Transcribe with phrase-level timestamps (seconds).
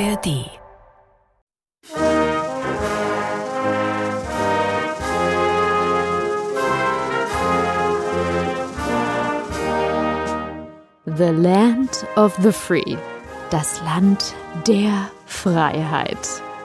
[0.00, 0.50] ARD.
[11.06, 12.96] The Land of the Free.
[13.50, 14.34] Das Land
[14.66, 16.18] der Freiheit.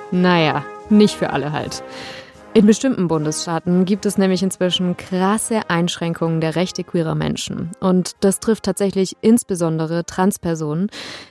[0.10, 1.84] Naja, nicht für alle halt.
[2.56, 7.72] In bestimmten Bundesstaaten gibt es nämlich inzwischen krasse Einschränkungen der Rechte queerer Menschen.
[7.80, 10.90] Und das trifft tatsächlich insbesondere Transpersonen.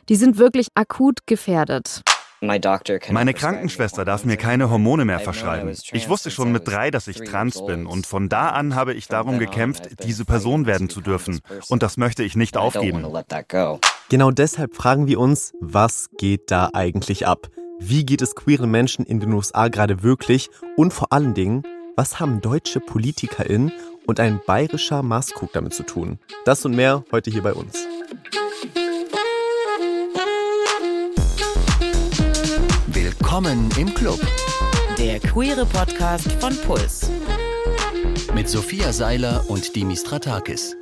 [0.09, 2.03] Die sind wirklich akut gefährdet.
[2.41, 5.75] Meine Krankenschwester darf mir keine Hormone mehr verschreiben.
[5.91, 9.09] Ich wusste schon mit drei, dass ich trans bin und von da an habe ich
[9.09, 11.41] darum gekämpft, diese Person werden zu dürfen.
[11.69, 13.05] Und das möchte ich nicht aufgeben.
[14.09, 17.49] Genau deshalb fragen wir uns, was geht da eigentlich ab?
[17.81, 20.51] Wie geht es queeren Menschen in den USA gerade wirklich?
[20.77, 21.63] Und vor allen Dingen,
[21.95, 23.73] was haben deutsche PolitikerInnen
[24.05, 26.19] und ein bayerischer Maßkrug damit zu tun?
[26.45, 27.79] Das und mehr heute hier bei uns.
[32.89, 34.21] Willkommen im Club.
[34.99, 37.09] Der queere Podcast von Puls.
[38.35, 40.77] Mit Sophia Seiler und Dimis Stratakis.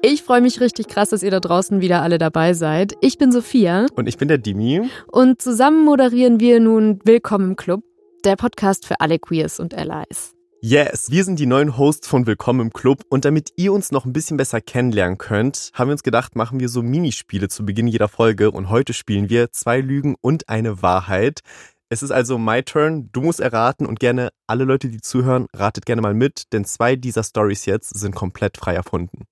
[0.00, 2.92] Ich freue mich richtig krass, dass ihr da draußen wieder alle dabei seid.
[3.00, 3.86] Ich bin Sophia.
[3.96, 4.88] Und ich bin der Dimi.
[5.10, 7.82] Und zusammen moderieren wir nun Willkommen im Club,
[8.24, 10.36] der Podcast für alle Queers und Allies.
[10.60, 14.04] Yes, wir sind die neuen Hosts von Willkommen im Club und damit ihr uns noch
[14.04, 17.88] ein bisschen besser kennenlernen könnt, haben wir uns gedacht, machen wir so Minispiele zu Beginn
[17.88, 21.40] jeder Folge und heute spielen wir zwei Lügen und eine Wahrheit.
[21.88, 25.86] Es ist also my turn, du musst erraten und gerne alle Leute, die zuhören, ratet
[25.86, 29.24] gerne mal mit, denn zwei dieser Stories jetzt sind komplett frei erfunden.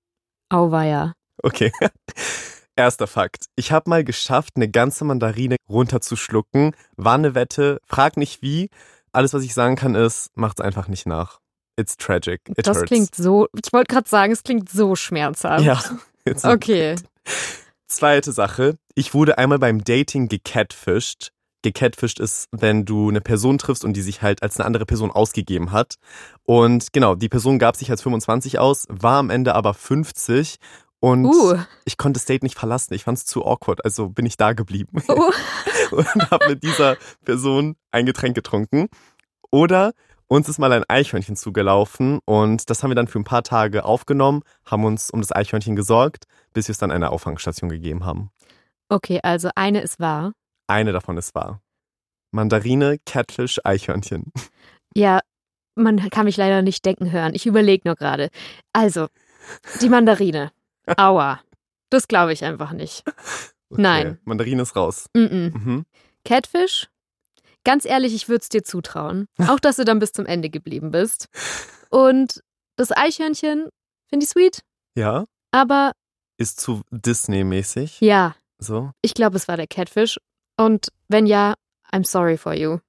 [0.49, 1.13] Auweia.
[1.43, 1.71] Okay.
[2.75, 3.45] Erster Fakt.
[3.55, 6.75] Ich habe mal geschafft, eine ganze Mandarine runterzuschlucken.
[6.95, 8.69] War eine Wette, frag nicht wie.
[9.11, 11.39] Alles, was ich sagen kann, ist, macht's einfach nicht nach.
[11.75, 12.41] It's tragic.
[12.49, 12.87] It das hurts.
[12.87, 15.63] klingt so, ich wollte gerade sagen, es klingt so schmerzhaft.
[15.63, 15.81] Ja.
[16.43, 16.95] Okay.
[17.87, 18.77] Zweite Sache.
[18.95, 21.31] Ich wurde einmal beim Dating gecatfished.
[21.71, 25.11] Gecatfished ist, wenn du eine Person triffst und die sich halt als eine andere Person
[25.11, 25.95] ausgegeben hat.
[26.43, 30.57] Und genau, die Person gab sich als 25 aus, war am Ende aber 50
[30.99, 31.57] und Uh.
[31.85, 32.93] ich konnte das Date nicht verlassen.
[32.93, 35.31] Ich fand es zu awkward, also bin ich da geblieben Oh.
[35.91, 38.87] und habe mit dieser Person ein Getränk getrunken.
[39.51, 39.93] Oder
[40.27, 43.85] uns ist mal ein Eichhörnchen zugelaufen und das haben wir dann für ein paar Tage
[43.85, 48.31] aufgenommen, haben uns um das Eichhörnchen gesorgt, bis wir es dann einer Auffangstation gegeben haben.
[48.89, 50.33] Okay, also eine ist wahr.
[50.67, 51.61] Eine davon ist wahr.
[52.31, 54.31] Mandarine, Catfish, Eichhörnchen.
[54.93, 55.21] Ja,
[55.75, 57.33] man kann mich leider nicht denken hören.
[57.35, 58.29] Ich überlege nur gerade.
[58.73, 59.07] Also,
[59.81, 60.51] die Mandarine.
[60.97, 61.39] Aua.
[61.89, 63.03] Das glaube ich einfach nicht.
[63.69, 63.81] Okay.
[63.81, 64.19] Nein.
[64.25, 65.05] Mandarine ist raus.
[65.13, 65.57] Mm -mm.
[65.57, 65.85] Mhm.
[66.25, 66.89] Catfish?
[67.63, 69.27] Ganz ehrlich, ich würde es dir zutrauen.
[69.47, 71.27] Auch, dass du dann bis zum Ende geblieben bist.
[71.89, 72.41] Und
[72.75, 73.69] das Eichhörnchen
[74.09, 74.61] finde ich sweet.
[74.95, 75.91] Ja, Aber
[76.37, 77.99] ist zu Disney-mäßig.
[78.01, 78.91] ja, So.
[79.01, 80.17] ich glaube, es war der Catfish.
[80.57, 81.53] Und wenn ja,
[81.91, 82.79] I'm sorry for you.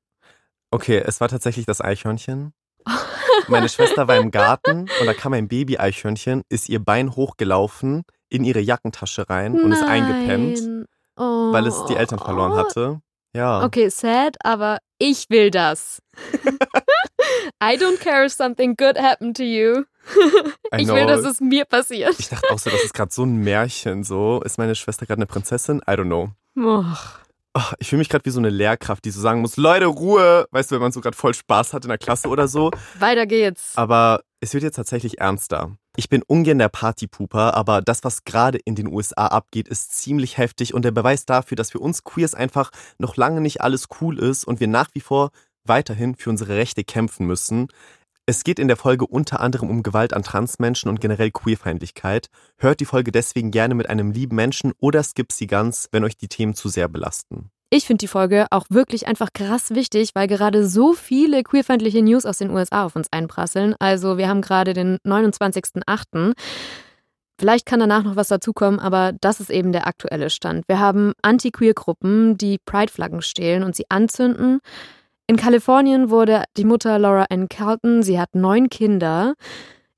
[0.70, 2.52] Okay, es war tatsächlich das Eichhörnchen.
[3.48, 8.44] Meine Schwester war im Garten und da kam ein Baby-Eichhörnchen, ist ihr Bein hochgelaufen, in
[8.44, 10.84] ihre Jackentasche rein und ist eingepennt, Nein.
[11.16, 11.52] Oh.
[11.52, 13.00] weil es die Eltern verloren hatte.
[13.34, 13.64] Ja.
[13.64, 16.02] Okay, sad, aber ich will das.
[17.62, 19.84] I don't care if something good happened to you.
[20.74, 22.16] I Ich will, dass es mir passiert.
[22.18, 24.04] Ich dachte auch so, das ist gerade so ein Märchen.
[24.04, 25.78] So ist meine Schwester gerade eine Prinzessin?
[25.86, 26.30] I don't know.
[26.56, 27.20] Och.
[27.58, 30.46] Oh, ich fühle mich gerade wie so eine Lehrkraft, die so sagen muss: Leute, Ruhe.
[30.52, 32.70] Weißt du, wenn man so gerade voll Spaß hat in der Klasse oder so.
[33.00, 33.72] Weiter geht's.
[33.74, 35.76] Aber es wird jetzt tatsächlich ernster.
[35.96, 40.38] Ich bin ungern der Partypooper, aber das, was gerade in den USA abgeht, ist ziemlich
[40.38, 44.20] heftig und der Beweis dafür, dass für uns Queers einfach noch lange nicht alles cool
[44.20, 45.30] ist und wir nach wie vor
[45.64, 47.66] weiterhin für unsere Rechte kämpfen müssen.
[48.30, 52.28] Es geht in der Folge unter anderem um Gewalt an Transmenschen und generell Queerfeindlichkeit.
[52.58, 56.18] Hört die Folge deswegen gerne mit einem lieben Menschen oder skippt sie ganz, wenn euch
[56.18, 57.50] die Themen zu sehr belasten.
[57.70, 62.26] Ich finde die Folge auch wirklich einfach krass wichtig, weil gerade so viele queerfeindliche News
[62.26, 63.74] aus den USA auf uns einprasseln.
[63.78, 66.34] Also wir haben gerade den 29.08.
[67.40, 70.68] Vielleicht kann danach noch was dazukommen, aber das ist eben der aktuelle Stand.
[70.68, 74.60] Wir haben Anti-Queer-Gruppen, die Pride-Flaggen stehlen und sie anzünden.
[75.30, 79.34] In Kalifornien wurde die Mutter Laura Ann Carlton, sie hat neun Kinder,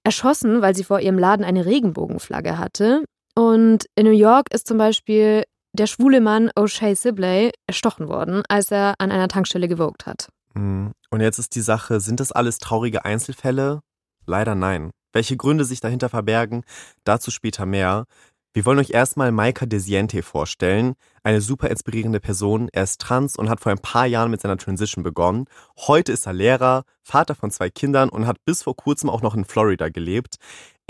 [0.02, 3.04] erschossen, weil sie vor ihrem Laden eine Regenbogenflagge hatte.
[3.36, 8.72] Und in New York ist zum Beispiel der schwule Mann O'Shea Sibley erstochen worden, als
[8.72, 10.28] er an einer Tankstelle gewogt hat.
[10.54, 10.88] Mm.
[11.10, 13.82] Und jetzt ist die Sache, sind das alles traurige Einzelfälle?
[14.26, 14.90] Leider nein.
[15.12, 16.62] Welche Gründe sich dahinter verbergen,
[17.04, 18.04] dazu später mehr.
[18.52, 20.94] Wir wollen euch erstmal Maika Desiente vorstellen.
[21.22, 22.68] Eine super inspirierende Person.
[22.72, 25.44] Er ist trans und hat vor ein paar Jahren mit seiner Transition begonnen.
[25.76, 29.36] Heute ist er Lehrer, Vater von zwei Kindern und hat bis vor kurzem auch noch
[29.36, 30.34] in Florida gelebt.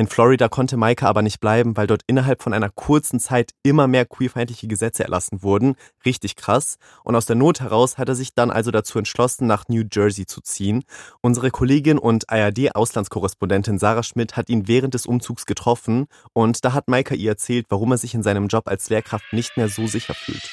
[0.01, 3.87] In Florida konnte Maika aber nicht bleiben, weil dort innerhalb von einer kurzen Zeit immer
[3.87, 5.77] mehr queerfeindliche Gesetze erlassen wurden.
[6.07, 6.79] Richtig krass.
[7.05, 10.25] Und aus der Not heraus hat er sich dann also dazu entschlossen, nach New Jersey
[10.25, 10.85] zu ziehen.
[11.21, 16.89] Unsere Kollegin und ARD-Auslandskorrespondentin Sarah Schmidt hat ihn während des Umzugs getroffen und da hat
[16.89, 20.15] Maika ihr erzählt, warum er sich in seinem Job als Lehrkraft nicht mehr so sicher
[20.15, 20.49] fühlt.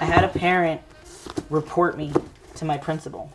[0.00, 0.80] I had a parent
[1.50, 2.10] report me
[2.58, 3.30] to my principal.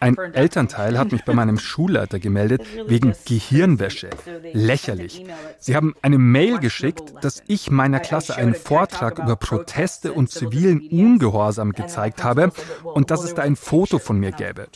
[0.00, 4.08] Ein Elternteil hat mich bei meinem Schulleiter gemeldet wegen Gehirnwäsche.
[4.54, 5.26] Lächerlich.
[5.58, 10.80] Sie haben eine Mail geschickt, dass ich meiner Klasse einen Vortrag über Proteste und zivilen
[10.90, 12.50] Ungehorsam gezeigt habe
[12.82, 14.68] und dass es da ein Foto von mir gäbe.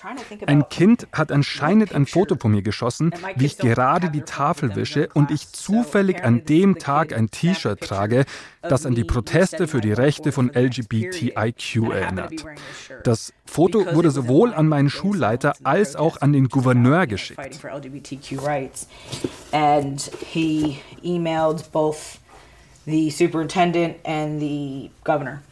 [0.46, 5.08] Ein Kind hat anscheinend ein Foto von mir geschossen, wie ich gerade die Tafel wische
[5.14, 8.26] und ich zufällig an dem Tag ein T-Shirt trage,
[8.60, 12.44] das an die Proteste für die Rechte von LGBTIQ erinnert.
[13.04, 15.13] Das Foto wurde sowohl an meinen Schulleiter
[15.64, 17.40] als auch an den Gouverneur geschickt.
[19.52, 22.18] And he emailed both
[22.86, 25.42] the superintendent and the governor.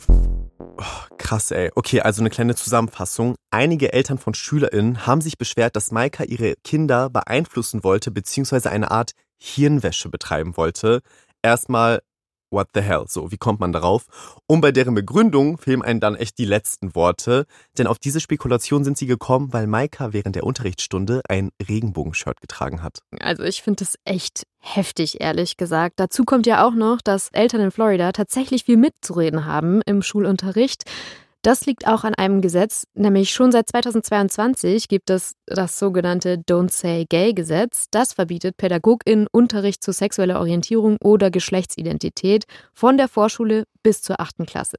[0.78, 1.70] Oh, krass, ey.
[1.74, 3.34] Okay, also eine kleine Zusammenfassung.
[3.50, 8.90] Einige Eltern von SchülerInnen haben sich beschwert, dass Maika ihre Kinder beeinflussen wollte, beziehungsweise eine
[8.90, 11.00] Art Hirnwäsche betreiben wollte.
[11.42, 12.02] Erstmal
[12.52, 13.04] what the hell?
[13.08, 14.06] So, wie kommt man darauf?
[14.46, 17.46] Und bei deren Begründung fehlen einem dann echt die letzten Worte.
[17.78, 22.82] Denn auf diese Spekulation sind sie gekommen, weil Maika während der Unterrichtsstunde ein Regenbogenshirt getragen
[22.82, 22.98] hat.
[23.20, 25.98] Also ich finde das echt heftig, ehrlich gesagt.
[25.98, 30.84] Dazu kommt ja auch noch, dass Eltern in Florida tatsächlich viel mitzureden haben im Schulunterricht.
[31.42, 36.70] Das liegt auch an einem Gesetz, nämlich schon seit 2022 gibt es das sogenannte Don't
[36.70, 37.86] Say Gay Gesetz.
[37.90, 44.46] Das verbietet PädagogInnen Unterricht zu sexueller Orientierung oder Geschlechtsidentität von der Vorschule bis zur achten
[44.46, 44.76] Klasse.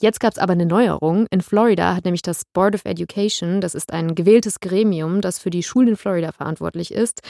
[0.00, 1.26] Jetzt gab es aber eine Neuerung.
[1.30, 5.50] In Florida hat nämlich das Board of Education, das ist ein gewähltes Gremium, das für
[5.50, 7.20] die Schulen in Florida verantwortlich ist,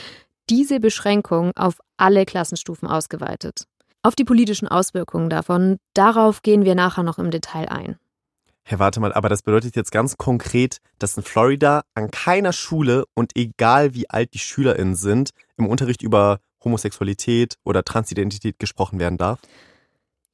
[0.48, 3.64] diese Beschränkung auf alle Klassenstufen ausgeweitet.
[4.02, 7.98] Auf die politischen Auswirkungen davon, darauf gehen wir nachher noch im Detail ein.
[8.70, 13.06] Hey, warte mal, aber das bedeutet jetzt ganz konkret, dass in Florida an keiner Schule
[13.14, 19.16] und egal wie alt die SchülerInnen sind, im Unterricht über Homosexualität oder Transidentität gesprochen werden
[19.16, 19.40] darf?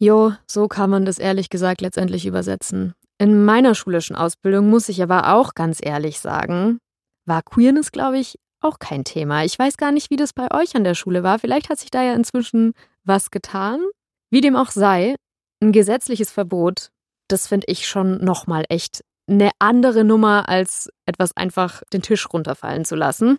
[0.00, 2.94] Jo, so kann man das ehrlich gesagt letztendlich übersetzen.
[3.19, 6.78] In meiner schulischen Ausbildung muss ich aber auch ganz ehrlich sagen,
[7.26, 9.44] war Queerness, glaube ich, auch kein Thema.
[9.44, 11.38] Ich weiß gar nicht, wie das bei euch an der Schule war.
[11.38, 12.72] Vielleicht hat sich da ja inzwischen
[13.04, 13.78] was getan.
[14.28, 15.14] Wie dem auch sei,
[15.62, 16.90] ein gesetzliches Verbot
[17.29, 22.85] das finde ich schon nochmal echt eine andere Nummer, als etwas einfach den Tisch runterfallen
[22.85, 23.38] zu lassen.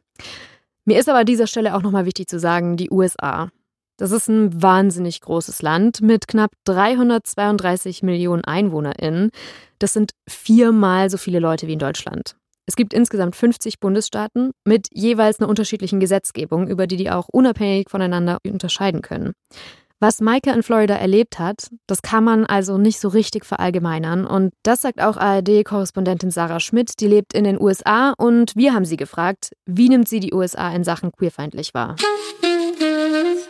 [0.85, 3.49] Mir ist aber an dieser Stelle auch nochmal wichtig zu sagen, die USA.
[3.97, 9.31] Das ist ein wahnsinnig großes Land mit knapp 332 Millionen EinwohnerInnen.
[9.79, 12.35] Das sind viermal so viele Leute wie in Deutschland.
[12.67, 17.89] Es gibt insgesamt 50 Bundesstaaten mit jeweils einer unterschiedlichen Gesetzgebung, über die die auch unabhängig
[17.89, 19.33] voneinander unterscheiden können.
[20.01, 24.25] Was Maike in Florida erlebt hat, das kann man also nicht so richtig verallgemeinern.
[24.25, 28.13] Und das sagt auch ARD-Korrespondentin Sarah Schmidt, die lebt in den USA.
[28.17, 31.95] Und wir haben sie gefragt, wie nimmt sie die USA in Sachen queerfeindlich wahr?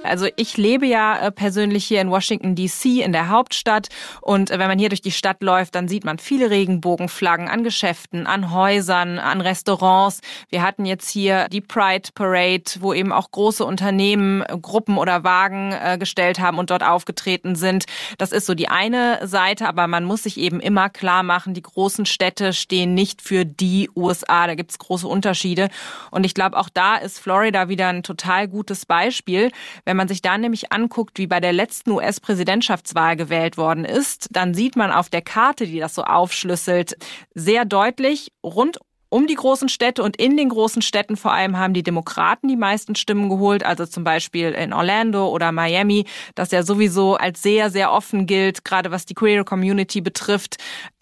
[0.05, 3.89] Also ich lebe ja äh, persönlich hier in Washington DC in der Hauptstadt
[4.21, 7.63] und äh, wenn man hier durch die Stadt läuft, dann sieht man viele Regenbogenflaggen an
[7.63, 10.21] Geschäften, an Häusern, an Restaurants.
[10.49, 15.23] Wir hatten jetzt hier die Pride Parade, wo eben auch große Unternehmen äh, Gruppen oder
[15.23, 17.85] Wagen gestellt haben und dort aufgetreten sind.
[18.17, 21.61] Das ist so die eine Seite, aber man muss sich eben immer klar machen, die
[21.61, 24.47] großen Städte stehen nicht für die USA.
[24.47, 25.69] Da gibt es große Unterschiede
[26.11, 29.51] und ich glaube, auch da ist Florida wieder ein total gutes Beispiel.
[29.83, 34.27] Wenn wenn man sich da nämlich anguckt, wie bei der letzten US-Präsidentschaftswahl gewählt worden ist,
[34.29, 36.97] dann sieht man auf der Karte, die das so aufschlüsselt,
[37.33, 41.73] sehr deutlich rund um die großen Städte und in den großen Städten vor allem haben
[41.73, 46.63] die Demokraten die meisten Stimmen geholt, also zum Beispiel in Orlando oder Miami, das ja
[46.63, 50.57] sowieso als sehr, sehr offen gilt, gerade was die Queer Community betrifft.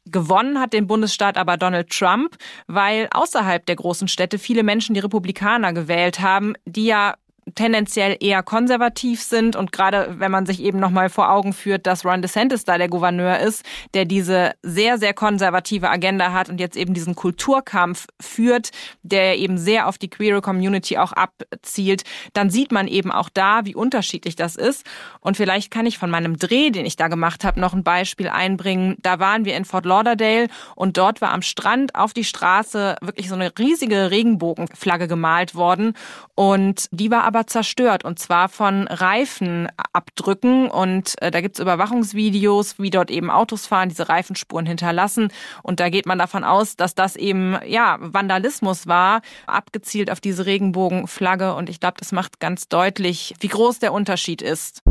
[0.05, 2.35] Gewonnen hat den Bundesstaat aber Donald Trump,
[2.67, 7.15] weil außerhalb der großen Städte viele Menschen die Republikaner gewählt haben, die ja
[7.55, 11.85] tendenziell eher konservativ sind und gerade wenn man sich eben noch mal vor Augen führt,
[11.87, 16.59] dass Ron DeSantis da der Gouverneur ist, der diese sehr sehr konservative Agenda hat und
[16.59, 18.71] jetzt eben diesen Kulturkampf führt,
[19.01, 23.65] der eben sehr auf die queere Community auch abzielt, dann sieht man eben auch da,
[23.65, 24.85] wie unterschiedlich das ist
[25.19, 28.29] und vielleicht kann ich von meinem Dreh, den ich da gemacht habe, noch ein Beispiel
[28.29, 28.95] einbringen.
[29.01, 33.29] Da waren wir in Fort Lauderdale und dort war am Strand auf die Straße wirklich
[33.29, 35.93] so eine riesige Regenbogenflagge gemalt worden
[36.35, 42.91] und die war aber zerstört und zwar von Reifenabdrücken und äh, da gibt's Überwachungsvideos, wie
[42.91, 45.29] dort eben Autos fahren, diese Reifenspuren hinterlassen
[45.63, 50.45] und da geht man davon aus, dass das eben ja Vandalismus war, abgezielt auf diese
[50.45, 54.83] Regenbogenflagge und ich glaube, das macht ganz deutlich, wie groß der Unterschied ist.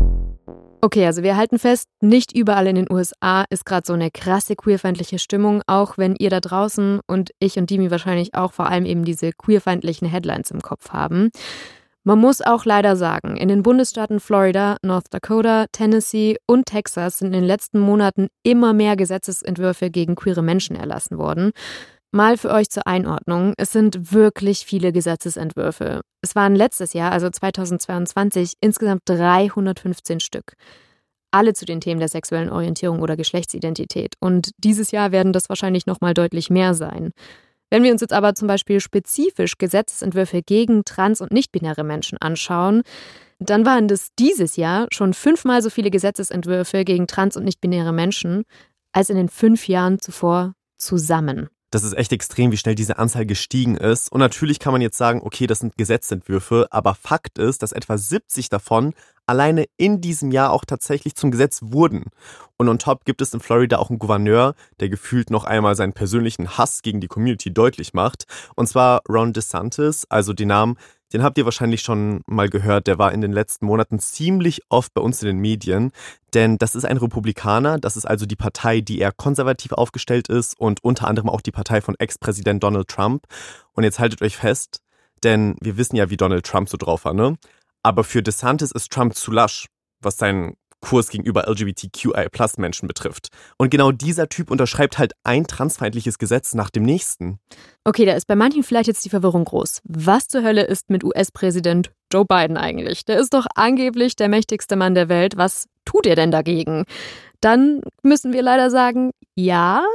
[0.81, 4.57] Okay, also wir halten fest, nicht überall in den USA ist gerade so eine krasse
[4.57, 8.85] queerfeindliche Stimmung, auch wenn ihr da draußen und ich und Dimi wahrscheinlich auch vor allem
[8.85, 11.31] eben diese queerfeindlichen Headlines im Kopf haben.
[12.05, 17.27] Man muss auch leider sagen, in den Bundesstaaten Florida, North Dakota, Tennessee und Texas sind
[17.27, 21.51] in den letzten Monaten immer mehr Gesetzesentwürfe gegen queere Menschen erlassen worden.
[22.11, 26.01] Mal für euch zur Einordnung, es sind wirklich viele Gesetzesentwürfe.
[26.21, 30.53] Es waren letztes Jahr, also 2022, insgesamt 315 Stück.
[31.31, 34.15] Alle zu den Themen der sexuellen Orientierung oder Geschlechtsidentität.
[34.19, 37.11] Und dieses Jahr werden das wahrscheinlich noch mal deutlich mehr sein.
[37.73, 42.83] Wenn wir uns jetzt aber zum Beispiel spezifisch Gesetzesentwürfe gegen trans- und nichtbinäre Menschen anschauen,
[43.39, 48.43] dann waren das dieses Jahr schon fünfmal so viele Gesetzesentwürfe gegen trans- und nichtbinäre Menschen
[48.91, 51.49] als in den fünf Jahren zuvor zusammen.
[51.71, 54.11] Das ist echt extrem, wie schnell diese Anzahl gestiegen ist.
[54.11, 57.97] Und natürlich kann man jetzt sagen, okay, das sind Gesetzentwürfe, aber Fakt ist, dass etwa
[57.97, 58.93] 70 davon
[59.25, 62.05] alleine in diesem Jahr auch tatsächlich zum Gesetz wurden.
[62.57, 65.93] Und on top gibt es in Florida auch einen Gouverneur, der gefühlt noch einmal seinen
[65.93, 68.25] persönlichen Hass gegen die Community deutlich macht.
[68.55, 70.77] Und zwar Ron DeSantis, also den Namen
[71.13, 72.87] den habt ihr wahrscheinlich schon mal gehört.
[72.87, 75.91] Der war in den letzten Monaten ziemlich oft bei uns in den Medien.
[76.33, 77.77] Denn das ist ein Republikaner.
[77.77, 81.51] Das ist also die Partei, die eher konservativ aufgestellt ist und unter anderem auch die
[81.51, 83.27] Partei von Ex-Präsident Donald Trump.
[83.73, 84.81] Und jetzt haltet euch fest,
[85.23, 87.37] denn wir wissen ja, wie Donald Trump so drauf war, ne?
[87.83, 89.67] Aber für DeSantis ist Trump zu lasch,
[90.01, 93.29] was seinen Kurs gegenüber LGBTQI-Plus-Menschen betrifft.
[93.57, 97.39] Und genau dieser Typ unterschreibt halt ein transfeindliches Gesetz nach dem nächsten.
[97.85, 99.81] Okay, da ist bei manchen vielleicht jetzt die Verwirrung groß.
[99.85, 103.05] Was zur Hölle ist mit US-Präsident Joe Biden eigentlich?
[103.05, 105.37] Der ist doch angeblich der mächtigste Mann der Welt.
[105.37, 106.83] Was tut er denn dagegen?
[107.39, 109.85] Dann müssen wir leider sagen, ja,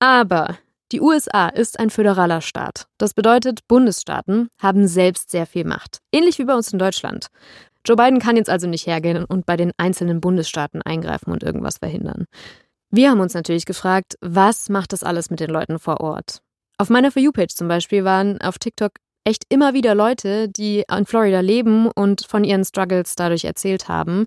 [0.00, 0.58] aber
[0.92, 2.86] die USA ist ein föderaler Staat.
[2.98, 5.98] Das bedeutet, Bundesstaaten haben selbst sehr viel Macht.
[6.12, 7.28] Ähnlich wie bei uns in Deutschland.
[7.84, 11.78] Joe Biden kann jetzt also nicht hergehen und bei den einzelnen Bundesstaaten eingreifen und irgendwas
[11.78, 12.26] verhindern.
[12.90, 16.42] Wir haben uns natürlich gefragt, was macht das alles mit den Leuten vor Ort?
[16.76, 18.92] Auf meiner For You-Page zum Beispiel waren auf TikTok
[19.24, 24.26] echt immer wieder Leute, die in Florida leben und von ihren Struggles dadurch erzählt haben.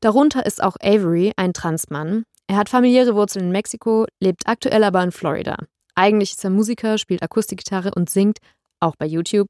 [0.00, 2.24] Darunter ist auch Avery, ein Transmann.
[2.48, 5.56] Er hat familiäre Wurzeln in Mexiko, lebt aktuell aber in Florida.
[5.96, 8.38] Eigentlich ist er Musiker, spielt Akustikgitarre und singt,
[8.78, 9.48] auch bei YouTube.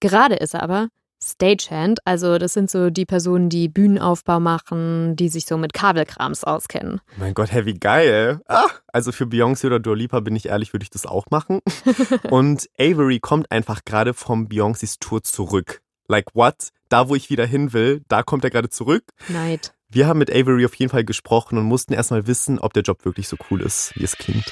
[0.00, 0.88] Gerade ist er aber
[1.22, 6.44] Stagehand, also das sind so die Personen, die Bühnenaufbau machen, die sich so mit Kabelkrams
[6.44, 7.00] auskennen.
[7.18, 8.40] Mein Gott, hey, wie geil.
[8.48, 11.60] Ah, also für Beyoncé oder Dua Lipa bin ich ehrlich, würde ich das auch machen.
[12.30, 15.82] Und Avery kommt einfach gerade vom Beyoncés Tour zurück.
[16.08, 16.70] Like what?
[16.88, 19.04] Da, wo ich wieder hin will, da kommt er gerade zurück.
[19.28, 19.74] Neid.
[19.90, 23.04] Wir haben mit Avery auf jeden Fall gesprochen und mussten erstmal wissen, ob der Job
[23.04, 24.50] wirklich so cool ist, wie es klingt.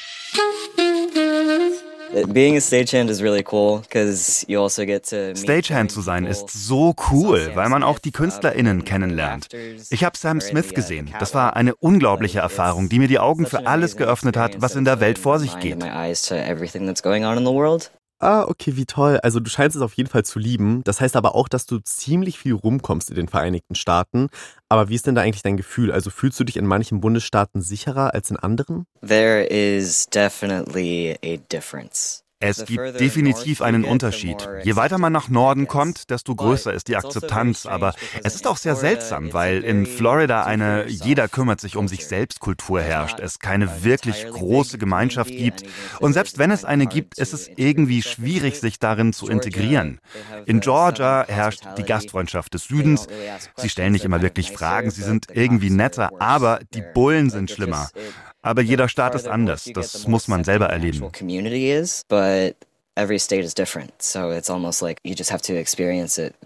[5.36, 9.48] Stagehand zu sein ist so cool, weil man auch die KünstlerInnen kennenlernt.
[9.90, 11.10] Ich habe Sam Smith gesehen.
[11.18, 14.84] Das war eine unglaubliche Erfahrung, die mir die Augen für alles geöffnet hat, was in
[14.84, 15.84] der Welt vor sich geht.
[18.20, 19.20] Ah, okay, wie toll.
[19.22, 20.82] Also du scheinst es auf jeden Fall zu lieben.
[20.84, 24.28] Das heißt aber auch, dass du ziemlich viel rumkommst in den Vereinigten Staaten.
[24.68, 25.92] Aber wie ist denn da eigentlich dein Gefühl?
[25.92, 28.86] Also fühlst du dich in manchen Bundesstaaten sicherer als in anderen?
[29.06, 32.24] There is definitely a difference.
[32.40, 34.48] Es gibt definitiv einen Unterschied.
[34.62, 37.66] Je weiter man nach Norden kommt, desto größer ist die also Akzeptanz.
[37.66, 42.06] Aber es ist auch sehr seltsam, weil in Florida eine jeder kümmert sich um sich
[42.06, 45.64] selbst Kultur herrscht, es keine wirklich große Gemeinschaft gibt.
[45.98, 50.00] Und selbst wenn es eine gibt, ist es irgendwie schwierig, sich darin zu integrieren.
[50.46, 53.08] In Georgia herrscht die Gastfreundschaft des Südens.
[53.56, 57.88] Sie stellen nicht immer wirklich Fragen, sie sind irgendwie netter, aber die Bullen sind schlimmer.
[58.42, 59.68] Aber jeder Staat ist anders.
[59.74, 61.02] Das muss man selber erleben.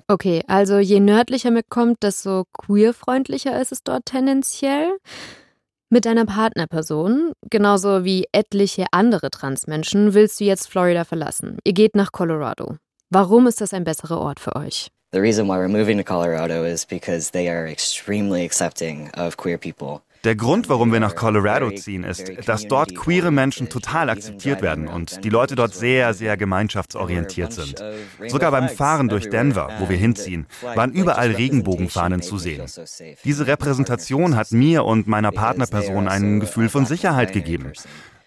[0.08, 4.98] Okay, also je nördlicher man kommt, desto queerfreundlicher ist es dort tendenziell.
[5.90, 11.58] Mit deiner Partnerperson, genauso wie etliche andere Transmenschen, willst du jetzt Florida verlassen.
[11.64, 12.76] Ihr geht nach Colorado.
[13.10, 14.88] Warum ist das ein besserer Ort für euch?
[15.12, 19.58] The reason why we're moving to Colorado is because they are extremely accepting of queer
[19.58, 20.00] people.
[20.24, 24.86] Der Grund, warum wir nach Colorado ziehen, ist, dass dort queere Menschen total akzeptiert werden
[24.86, 27.82] und die Leute dort sehr, sehr gemeinschaftsorientiert sind.
[28.28, 32.64] Sogar beim Fahren durch Denver, wo wir hinziehen, waren überall Regenbogenfahnen zu sehen.
[33.24, 37.72] Diese Repräsentation hat mir und meiner Partnerperson ein Gefühl von Sicherheit gegeben.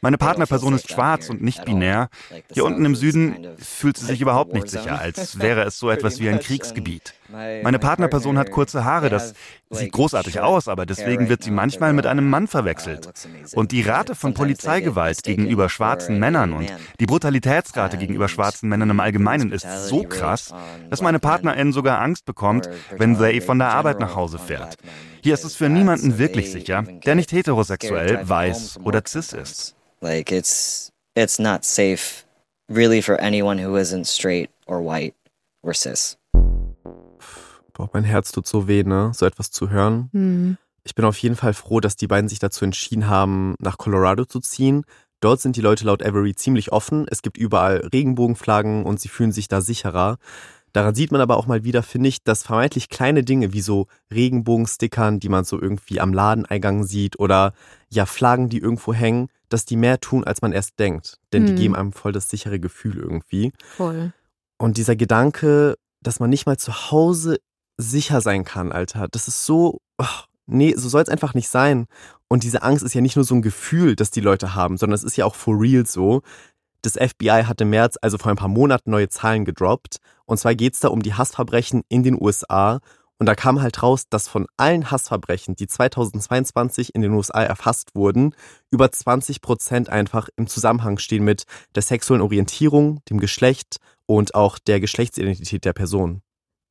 [0.02, 2.10] Meine Partnerperson ist schwarz und nicht binär.
[2.54, 6.20] Hier unten im Süden fühlt sie sich überhaupt nicht sicher, als wäre es so etwas
[6.20, 7.16] wie ein Kriegsgebiet.
[7.30, 9.34] Meine Partnerperson hat kurze Haare, das
[9.70, 13.10] sieht großartig aus, aber deswegen wird sie manchmal mit einem Mann verwechselt.
[13.54, 19.00] Und die Rate von Polizeigewalt gegenüber schwarzen Männern und die Brutalitätsrate gegenüber schwarzen Männern im
[19.00, 20.54] Allgemeinen ist so krass,
[20.90, 24.78] dass meine Partnerin sogar Angst bekommt, wenn Zay von der Arbeit nach Hause fährt.
[25.24, 29.76] Hier ist es für niemanden wirklich sicher, der nicht heterosexuell, weiß oder cis ist.
[30.02, 32.26] Like it's it's not safe
[32.70, 35.16] really for anyone who isn't straight or white
[35.64, 36.18] or cis.
[37.76, 39.12] Boah, mein Herz tut so weh, ne?
[39.14, 40.10] So etwas zu hören.
[40.14, 40.58] Mhm.
[40.84, 44.26] Ich bin auf jeden Fall froh, dass die beiden sich dazu entschieden haben, nach Colorado
[44.26, 44.84] zu ziehen.
[45.20, 47.06] Dort sind die Leute laut Avery ziemlich offen.
[47.10, 50.18] Es gibt überall Regenbogenflaggen und sie fühlen sich da sicherer.
[50.74, 53.88] Daran sieht man aber auch mal wieder, finde ich, dass vermeintlich kleine Dinge wie so
[54.14, 57.54] Regenbogenstickern, die man so irgendwie am Ladeneingang sieht oder
[57.90, 61.18] ja Flaggen, die irgendwo hängen, dass die mehr tun, als man erst denkt.
[61.34, 61.48] Denn Mhm.
[61.48, 63.52] die geben einem voll das sichere Gefühl irgendwie.
[63.78, 64.12] Voll.
[64.58, 67.38] Und dieser Gedanke, dass man nicht mal zu Hause
[67.78, 71.88] sicher sein kann, Alter, das ist so, ach, nee, so soll es einfach nicht sein.
[72.28, 74.96] Und diese Angst ist ja nicht nur so ein Gefühl, das die Leute haben, sondern
[74.96, 76.22] es ist ja auch for real so.
[76.82, 79.98] Das FBI hat im März, also vor ein paar Monaten, neue Zahlen gedroppt.
[80.26, 82.80] Und zwar geht es da um die Hassverbrechen in den USA.
[83.18, 87.96] Und da kam halt raus, dass von allen Hassverbrechen, die 2022 in den USA erfasst
[87.96, 88.36] wurden,
[88.72, 94.60] über 20 Prozent einfach im Zusammenhang stehen mit der sexuellen Orientierung, dem Geschlecht und auch
[94.60, 96.22] der Geschlechtsidentität der Person.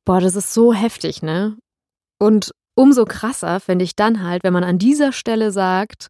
[0.05, 1.57] Boah, das ist so heftig, ne?
[2.19, 6.09] Und umso krasser finde ich dann halt, wenn man an dieser Stelle sagt,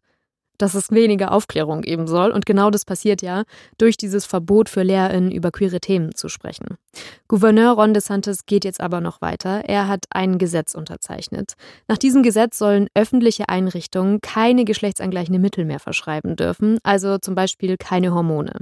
[0.58, 2.30] dass es weniger Aufklärung geben soll.
[2.30, 3.44] Und genau das passiert ja
[3.78, 6.76] durch dieses Verbot für LehrerInnen über queere Themen zu sprechen.
[7.28, 9.64] Gouverneur Ron DeSantis geht jetzt aber noch weiter.
[9.66, 11.54] Er hat ein Gesetz unterzeichnet.
[11.88, 17.76] Nach diesem Gesetz sollen öffentliche Einrichtungen keine geschlechtsangleichende Mittel mehr verschreiben dürfen, also zum Beispiel
[17.76, 18.52] keine Hormone.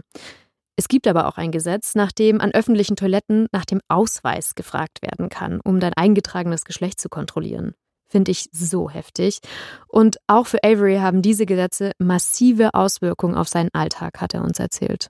[0.76, 5.02] Es gibt aber auch ein Gesetz, nach dem an öffentlichen Toiletten nach dem Ausweis gefragt
[5.02, 7.74] werden kann, um dein eingetragenes Geschlecht zu kontrollieren.
[8.08, 9.38] Finde ich so heftig.
[9.86, 14.58] Und auch für Avery haben diese Gesetze massive Auswirkungen auf seinen Alltag, hat er uns
[14.58, 15.08] erzählt.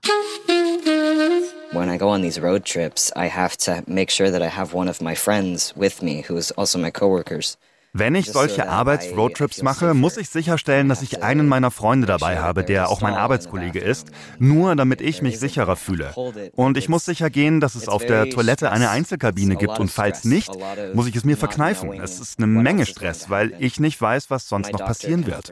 [1.71, 4.75] When I go on these road trips, I have to make sure that I have
[4.75, 7.57] one of my friends with me who is also my coworkers.
[7.97, 12.65] Wenn ich solche Arbeits-Roadtrips mache, muss ich sicherstellen, dass ich einen meiner Freunde dabei habe,
[12.65, 16.13] der auch mein Arbeitskollege ist, nur damit ich mich sicherer fühle.
[16.57, 20.25] Und ich muss sicher gehen, dass es auf der Toilette eine Einzelkabine gibt und falls
[20.25, 20.51] nicht,
[20.93, 21.93] muss ich es mir verkneifen.
[21.93, 25.51] Es ist eine Menge Stress, weil ich nicht weiß, was sonst noch passieren wird.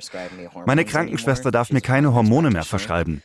[0.66, 3.24] Meine Krankenschwester darf mir keine Hormone mehr verschreiben.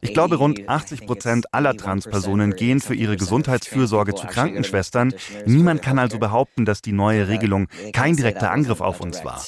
[0.00, 5.14] Ich glaube, rund 80 Prozent aller Transpersonen gehen für ihre Gesundheitsfürsorge zu Krankenschwestern.
[5.46, 9.42] Niemand kann also behaupten, dass die neue Regelung kein direkter Angriff auf uns war.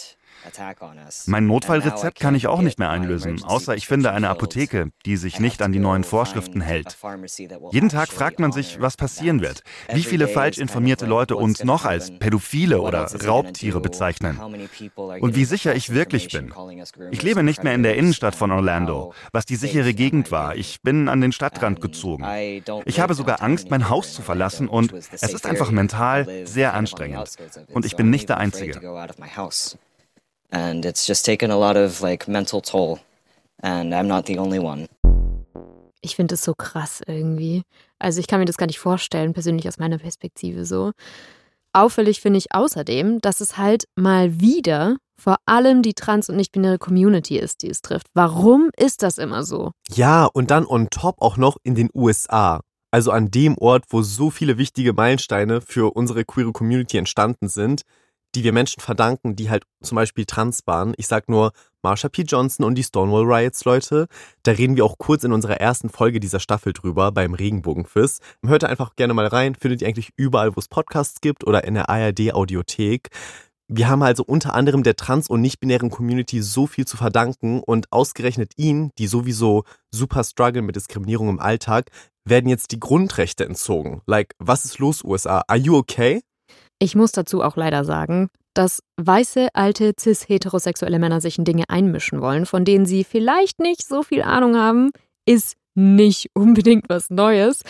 [1.26, 5.40] Mein Notfallrezept kann ich auch nicht mehr einlösen, außer ich finde eine Apotheke, die sich
[5.40, 6.96] nicht an die neuen Vorschriften hält.
[7.72, 11.84] Jeden Tag fragt man sich, was passieren wird, wie viele falsch informierte Leute uns noch
[11.84, 14.38] als Pädophile oder Raubtiere bezeichnen
[15.20, 16.52] und wie sicher ich wirklich bin.
[17.10, 20.56] Ich lebe nicht mehr in der Innenstadt von Orlando, was die sichere Gegend war.
[20.56, 22.24] Ich bin an den Stadtrand gezogen.
[22.84, 27.36] Ich habe sogar Angst, mein Haus zu verlassen und es ist einfach mental sehr anstrengend.
[27.72, 28.80] Und ich bin nicht der Einzige.
[30.50, 32.98] And it's just taken a lot of like mental toll.
[33.62, 34.86] And I'm not the only one.
[36.02, 37.62] Ich finde es so krass irgendwie.
[37.98, 40.92] Also ich kann mir das gar nicht vorstellen, persönlich aus meiner Perspektive so.
[41.72, 46.78] Auffällig finde ich außerdem, dass es halt mal wieder vor allem die trans- und nicht-binäre
[46.78, 48.06] Community ist, die es trifft.
[48.14, 49.72] Warum ist das immer so?
[49.92, 52.60] Ja, und dann on top auch noch in den USA.
[52.90, 57.82] Also an dem Ort, wo so viele wichtige Meilensteine für unsere queere Community entstanden sind,
[58.34, 60.94] die wir Menschen verdanken, die halt zum Beispiel trans waren.
[60.96, 62.22] Ich sag nur Marsha P.
[62.22, 64.06] Johnson und die Stonewall Riots, Leute.
[64.42, 68.22] Da reden wir auch kurz in unserer ersten Folge dieser Staffel drüber, beim Regenbogenfist.
[68.44, 71.64] Hört da einfach gerne mal rein, findet ihr eigentlich überall, wo es Podcasts gibt oder
[71.64, 73.08] in der ARD-Audiothek.
[73.72, 77.92] Wir haben also unter anderem der trans- und nicht-binären Community so viel zu verdanken und
[77.92, 79.62] ausgerechnet ihnen, die sowieso
[79.92, 81.90] super strugglen mit Diskriminierung im Alltag,
[82.24, 84.02] werden jetzt die Grundrechte entzogen.
[84.06, 85.44] Like, was ist los, USA?
[85.46, 86.20] Are you okay?
[86.82, 92.22] Ich muss dazu auch leider sagen, dass weiße, alte, cis-heterosexuelle Männer sich in Dinge einmischen
[92.22, 94.90] wollen, von denen sie vielleicht nicht so viel Ahnung haben,
[95.26, 97.62] ist nicht unbedingt was Neues.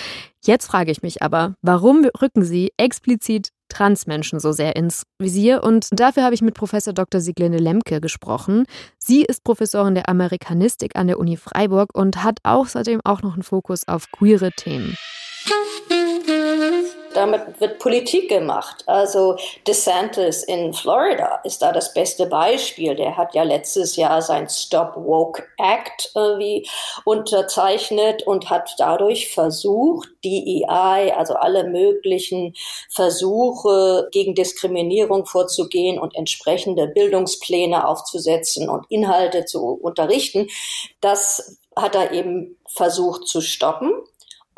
[0.45, 5.65] Jetzt frage ich mich aber, warum rücken sie explizit Transmenschen so sehr ins Visier?
[5.65, 7.21] Und dafür habe ich mit Professor Dr.
[7.21, 8.65] Sieglinde Lemke gesprochen.
[8.99, 13.43] Sie ist Professorin der Amerikanistik an der Uni Freiburg und hat außerdem auch noch einen
[13.43, 14.97] Fokus auf queere Themen.
[17.13, 18.85] Damit wird Politik gemacht.
[18.87, 22.95] Also DeSantis in Florida ist da das beste Beispiel.
[22.95, 26.69] Der hat ja letztes Jahr sein Stop Woke Act irgendwie
[27.05, 32.55] unterzeichnet und hat dadurch versucht, DEI, also alle möglichen
[32.91, 40.49] Versuche gegen Diskriminierung vorzugehen und entsprechende Bildungspläne aufzusetzen und Inhalte zu unterrichten.
[41.01, 43.93] Das hat er eben versucht zu stoppen.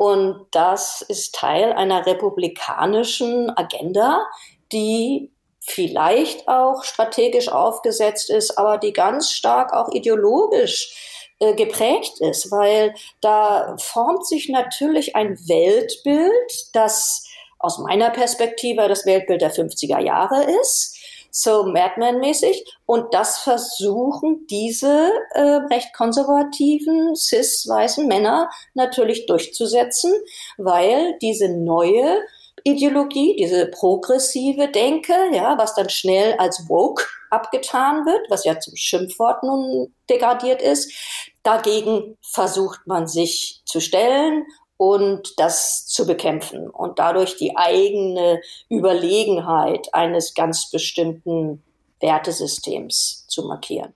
[0.03, 4.27] Und das ist Teil einer republikanischen Agenda,
[4.73, 12.51] die vielleicht auch strategisch aufgesetzt ist, aber die ganz stark auch ideologisch äh, geprägt ist,
[12.51, 17.25] weil da formt sich natürlich ein Weltbild, das
[17.57, 20.92] aus meiner Perspektive das Weltbild der 50er Jahre ist,
[21.33, 22.63] so Madman-mäßig.
[22.85, 30.13] Und das versuchen diese äh, recht konservativen, cis-weißen Männer natürlich durchzusetzen,
[30.57, 32.19] weil diese neue
[32.63, 38.75] Ideologie, diese progressive Denke, ja, was dann schnell als woke abgetan wird, was ja zum
[38.75, 40.93] Schimpfwort nun degradiert ist.
[41.41, 44.45] Dagegen versucht man sich zu stellen
[44.83, 51.63] und das zu bekämpfen und dadurch die eigene Überlegenheit eines ganz bestimmten
[52.01, 53.93] Wertesystems zu markieren.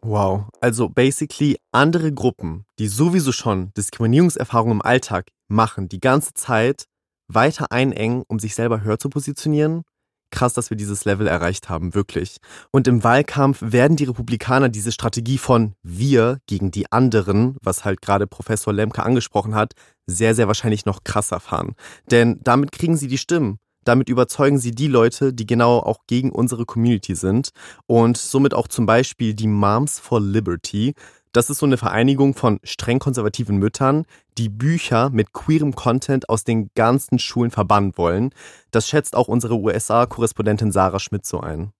[0.00, 6.86] Wow, also basically andere Gruppen, die sowieso schon Diskriminierungserfahrungen im Alltag machen, die ganze Zeit
[7.28, 9.82] weiter einengen, um sich selber höher zu positionieren
[10.30, 12.38] krass, dass wir dieses Level erreicht haben, wirklich.
[12.70, 18.02] Und im Wahlkampf werden die Republikaner diese Strategie von wir gegen die anderen, was halt
[18.02, 19.72] gerade Professor Lemke angesprochen hat,
[20.06, 21.74] sehr, sehr wahrscheinlich noch krasser fahren.
[22.10, 23.58] Denn damit kriegen sie die Stimmen.
[23.84, 27.50] Damit überzeugen sie die Leute, die genau auch gegen unsere Community sind
[27.86, 30.94] und somit auch zum Beispiel die Moms for Liberty,
[31.32, 34.06] das ist so eine Vereinigung von streng konservativen Müttern,
[34.38, 38.30] die Bücher mit queerem Content aus den ganzen Schulen verbannen wollen.
[38.70, 41.72] Das schätzt auch unsere USA-Korrespondentin Sarah Schmidt so ein.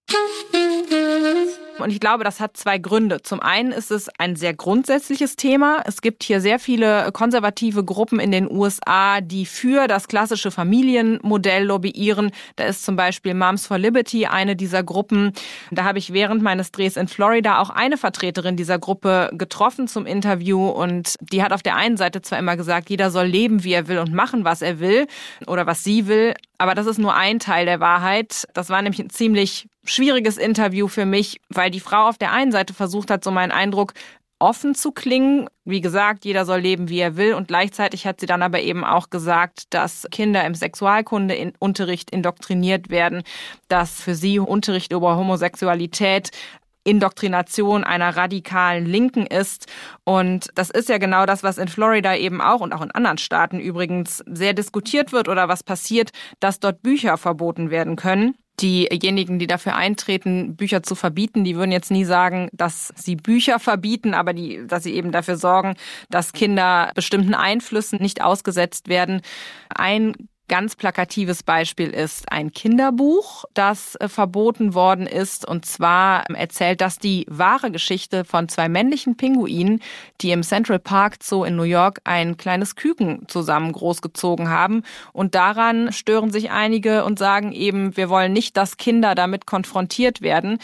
[1.79, 3.23] Und ich glaube, das hat zwei Gründe.
[3.23, 5.83] Zum einen ist es ein sehr grundsätzliches Thema.
[5.85, 11.65] Es gibt hier sehr viele konservative Gruppen in den USA, die für das klassische Familienmodell
[11.65, 12.31] lobbyieren.
[12.57, 15.33] Da ist zum Beispiel Moms for Liberty eine dieser Gruppen.
[15.71, 20.07] Da habe ich während meines Drehs in Florida auch eine Vertreterin dieser Gruppe getroffen zum
[20.07, 23.73] Interview und die hat auf der einen Seite zwar immer gesagt, jeder soll leben, wie
[23.73, 25.07] er will und machen, was er will
[25.47, 28.47] oder was sie will, aber das ist nur ein Teil der Wahrheit.
[28.55, 32.53] Das war nämlich ein ziemlich schwieriges Interview für mich, weil die Frau auf der einen
[32.53, 33.95] Seite versucht hat, so meinen Eindruck
[34.39, 35.49] offen zu klingen.
[35.65, 37.35] Wie gesagt, jeder soll leben, wie er will.
[37.35, 43.23] Und gleichzeitig hat sie dann aber eben auch gesagt, dass Kinder im Sexualkundeunterricht indoktriniert werden,
[43.69, 46.31] dass für sie Unterricht über Homosexualität
[46.85, 49.67] Indoktrination einer radikalen Linken ist.
[50.05, 53.19] Und das ist ja genau das, was in Florida eben auch und auch in anderen
[53.19, 59.39] Staaten übrigens sehr diskutiert wird oder was passiert, dass dort Bücher verboten werden können diejenigen,
[59.39, 64.15] die dafür eintreten, Bücher zu verbieten, die würden jetzt nie sagen, dass sie Bücher verbieten,
[64.15, 65.75] aber die, dass sie eben dafür sorgen,
[66.11, 69.21] dass Kinder bestimmten Einflüssen nicht ausgesetzt werden.
[69.69, 70.15] Ein
[70.49, 75.47] ganz plakatives Beispiel ist ein Kinderbuch, das äh, verboten worden ist.
[75.47, 79.83] Und zwar erzählt das die wahre Geschichte von zwei männlichen Pinguinen,
[80.21, 84.83] die im Central Park Zoo in New York ein kleines Küken zusammen großgezogen haben.
[85.13, 90.23] Und daran stören sich einige und sagen eben, wir wollen nicht, dass Kinder damit konfrontiert
[90.23, 90.59] werden.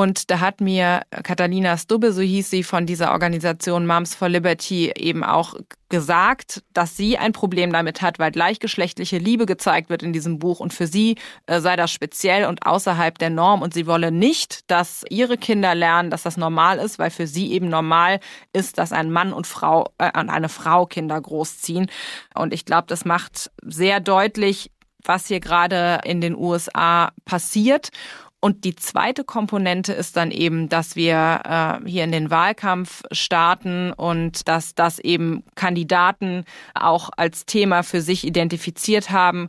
[0.00, 4.90] Und da hat mir Catalina Stubbe, so hieß sie, von dieser Organisation Moms for Liberty
[4.96, 5.56] eben auch
[5.90, 10.58] gesagt, dass sie ein Problem damit hat, weil gleichgeschlechtliche Liebe gezeigt wird in diesem Buch.
[10.58, 13.60] Und für sie äh, sei das speziell und außerhalb der Norm.
[13.60, 17.52] Und sie wolle nicht, dass ihre Kinder lernen, dass das normal ist, weil für sie
[17.52, 18.20] eben normal
[18.54, 21.90] ist, dass ein Mann und Frau äh, und eine Frau Kinder großziehen.
[22.34, 24.70] Und ich glaube, das macht sehr deutlich,
[25.04, 27.90] was hier gerade in den USA passiert
[28.40, 33.92] und die zweite Komponente ist dann eben, dass wir äh, hier in den Wahlkampf starten
[33.92, 39.48] und dass das eben Kandidaten auch als Thema für sich identifiziert haben.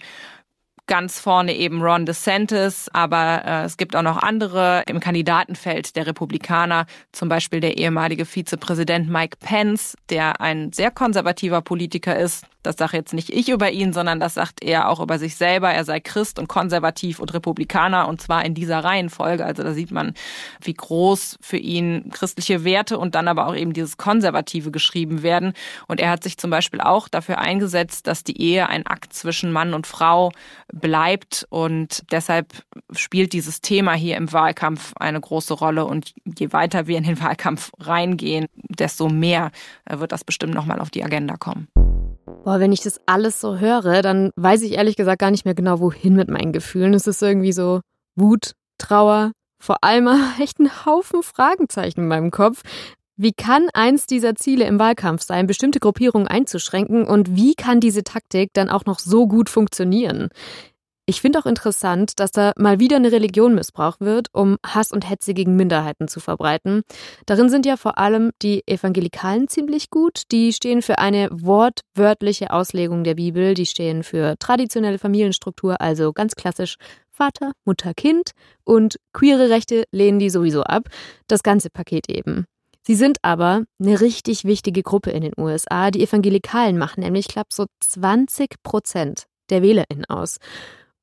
[0.87, 6.07] Ganz vorne eben Ron DeSantis, aber äh, es gibt auch noch andere im Kandidatenfeld der
[6.07, 12.75] Republikaner, zum Beispiel der ehemalige Vizepräsident Mike Pence, der ein sehr konservativer Politiker ist, das
[12.77, 15.71] sage jetzt nicht ich über ihn, sondern das sagt er auch über sich selber.
[15.71, 19.45] Er sei Christ und konservativ und Republikaner und zwar in dieser Reihenfolge.
[19.45, 20.13] Also da sieht man,
[20.61, 25.53] wie groß für ihn christliche Werte und dann aber auch eben dieses Konservative geschrieben werden.
[25.87, 29.51] Und er hat sich zum Beispiel auch dafür eingesetzt, dass die Ehe ein Akt zwischen
[29.51, 30.31] Mann und Frau
[30.71, 36.87] bleibt und deshalb spielt dieses Thema hier im Wahlkampf eine große Rolle und je weiter
[36.87, 39.51] wir in den Wahlkampf reingehen, desto mehr
[39.89, 41.67] wird das bestimmt nochmal auf die Agenda kommen.
[42.43, 45.53] Boah, wenn ich das alles so höre, dann weiß ich ehrlich gesagt gar nicht mehr
[45.53, 46.95] genau, wohin mit meinen Gefühlen.
[46.95, 47.81] Es ist irgendwie so
[48.15, 50.07] Wut, Trauer, vor allem
[50.41, 52.63] echt ein Haufen Fragezeichen in meinem Kopf.
[53.15, 58.03] Wie kann eins dieser Ziele im Wahlkampf sein, bestimmte Gruppierungen einzuschränken und wie kann diese
[58.03, 60.29] Taktik dann auch noch so gut funktionieren?
[61.11, 65.09] Ich finde auch interessant, dass da mal wieder eine Religion missbraucht wird, um Hass und
[65.09, 66.83] Hetze gegen Minderheiten zu verbreiten.
[67.25, 70.21] Darin sind ja vor allem die Evangelikalen ziemlich gut.
[70.31, 73.55] Die stehen für eine wortwörtliche Auslegung der Bibel.
[73.55, 76.77] Die stehen für traditionelle Familienstruktur, also ganz klassisch
[77.09, 78.31] Vater, Mutter, Kind.
[78.63, 80.83] Und queere Rechte lehnen die sowieso ab.
[81.27, 82.45] Das ganze Paket eben.
[82.87, 85.91] Sie sind aber eine richtig wichtige Gruppe in den USA.
[85.91, 90.37] Die Evangelikalen machen nämlich knapp so 20 Prozent der WählerInnen aus.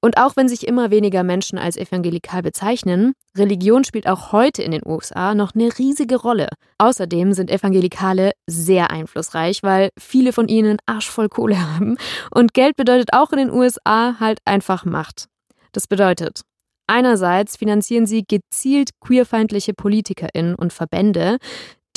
[0.01, 4.71] Und auch wenn sich immer weniger Menschen als evangelikal bezeichnen, Religion spielt auch heute in
[4.71, 6.49] den USA noch eine riesige Rolle.
[6.79, 11.97] Außerdem sind Evangelikale sehr einflussreich, weil viele von ihnen arschvoll Kohle haben.
[12.33, 15.27] Und Geld bedeutet auch in den USA halt einfach Macht.
[15.73, 16.43] Das bedeutet,
[16.87, 21.39] einerseits finanzieren sie gezielt queerfeindliche PolitikerInnen und Verbände,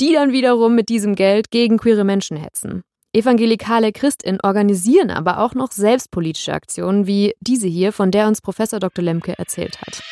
[0.00, 2.82] die dann wiederum mit diesem Geld gegen queere Menschen hetzen.
[3.14, 8.80] Evangelikale Christinnen organisieren aber auch noch selbstpolitische Aktionen wie diese hier, von der uns Professor
[8.80, 9.04] Dr.
[9.04, 10.02] Lemke erzählt hat.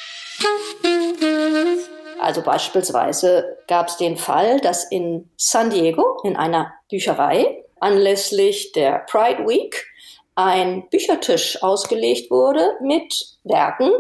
[2.21, 9.07] Also beispielsweise gab es den Fall, dass in San Diego in einer Bücherei anlässlich der
[9.11, 9.87] Pride Week
[10.35, 13.93] ein Büchertisch ausgelegt wurde mit Werken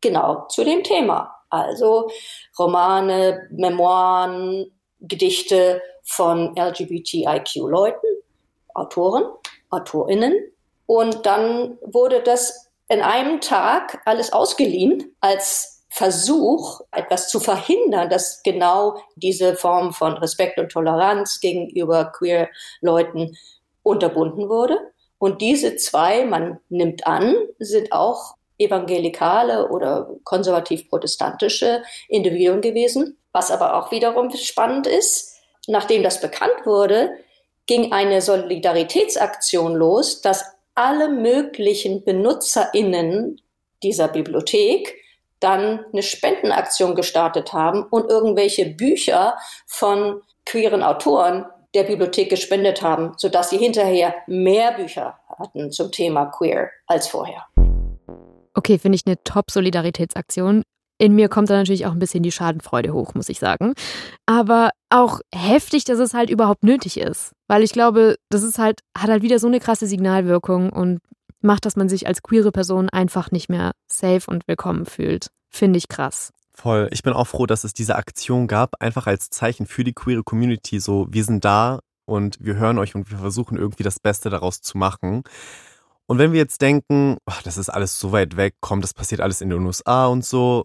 [0.00, 1.36] genau zu dem Thema.
[1.50, 2.10] Also
[2.58, 8.16] Romane, Memoiren, Gedichte von LGBTIQ-Leuten
[8.76, 9.24] Autoren,
[9.70, 10.34] AutorInnen.
[10.86, 18.42] Und dann wurde das in einem Tag alles ausgeliehen als Versuch, etwas zu verhindern, dass
[18.42, 22.50] genau diese Form von Respekt und Toleranz gegenüber queer
[22.82, 23.36] Leuten
[23.82, 24.78] unterbunden wurde.
[25.18, 33.16] Und diese zwei, man nimmt an, sind auch evangelikale oder konservativ-protestantische Individuen gewesen.
[33.32, 35.36] Was aber auch wiederum spannend ist,
[35.66, 37.10] nachdem das bekannt wurde,
[37.66, 43.40] ging eine Solidaritätsaktion los, dass alle möglichen BenutzerInnen
[43.82, 44.94] dieser Bibliothek
[45.40, 53.12] dann eine Spendenaktion gestartet haben und irgendwelche Bücher von queeren Autoren der Bibliothek gespendet haben,
[53.18, 57.46] sodass sie hinterher mehr Bücher hatten zum Thema queer als vorher.
[58.54, 60.62] Okay, finde ich eine Top-Solidaritätsaktion.
[60.98, 63.74] In mir kommt da natürlich auch ein bisschen die Schadenfreude hoch, muss ich sagen.
[64.24, 67.35] Aber auch heftig, dass es halt überhaupt nötig ist.
[67.48, 71.00] Weil ich glaube, das ist halt, hat halt wieder so eine krasse Signalwirkung und
[71.40, 75.28] macht, dass man sich als queere Person einfach nicht mehr safe und willkommen fühlt.
[75.48, 76.32] Finde ich krass.
[76.52, 76.88] Voll.
[76.90, 80.22] Ich bin auch froh, dass es diese Aktion gab, einfach als Zeichen für die queere
[80.22, 80.80] Community.
[80.80, 84.62] So, wir sind da und wir hören euch und wir versuchen irgendwie das Beste daraus
[84.62, 85.22] zu machen.
[86.06, 89.20] Und wenn wir jetzt denken, oh, das ist alles so weit weg, komm, das passiert
[89.20, 90.64] alles in den USA und so,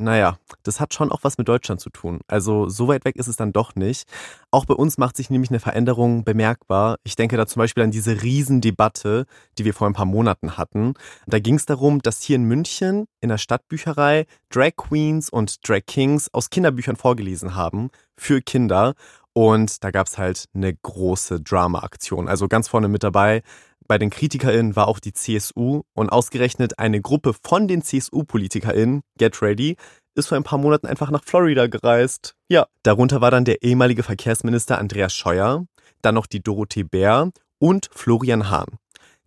[0.00, 2.20] naja, das hat schon auch was mit Deutschland zu tun.
[2.26, 4.08] Also so weit weg ist es dann doch nicht.
[4.50, 6.96] Auch bei uns macht sich nämlich eine Veränderung bemerkbar.
[7.04, 9.26] Ich denke da zum Beispiel an diese Riesendebatte,
[9.58, 10.94] die wir vor ein paar Monaten hatten.
[11.26, 15.82] Da ging es darum, dass hier in München in der Stadtbücherei Drag Queens und Drag
[15.86, 18.94] Kings aus Kinderbüchern vorgelesen haben für Kinder.
[19.32, 22.28] Und da gab es halt eine große Drama-Aktion.
[22.28, 23.42] Also ganz vorne mit dabei
[23.90, 29.42] bei den KritikerInnen war auch die CSU und ausgerechnet eine Gruppe von den CSU-PolitikerInnen, Get
[29.42, 29.74] Ready,
[30.14, 32.36] ist vor ein paar Monaten einfach nach Florida gereist.
[32.48, 35.66] Ja, darunter war dann der ehemalige Verkehrsminister Andreas Scheuer,
[36.02, 38.78] dann noch die Dorothee Bär und Florian Hahn.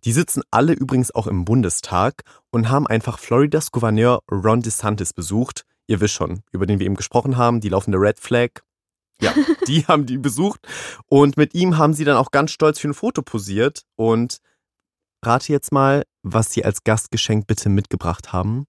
[0.04, 5.66] Die sitzen alle übrigens auch im Bundestag und haben einfach Floridas Gouverneur Ron DeSantis besucht.
[5.88, 8.62] Ihr wisst schon, über den wir eben gesprochen haben, die laufende Red Flag.
[9.20, 9.34] Ja,
[9.68, 10.66] die haben die besucht
[11.10, 14.40] und mit ihm haben sie dann auch ganz stolz für ein Foto posiert und
[15.26, 18.66] Rate jetzt mal, was Sie als Gastgeschenk bitte mitgebracht haben.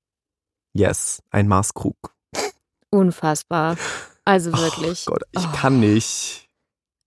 [0.74, 1.96] Yes, ein Maßkrug.
[2.90, 3.78] Unfassbar.
[4.26, 5.06] Also wirklich.
[5.08, 5.52] Oh Gott, ich oh.
[5.56, 6.48] kann nicht.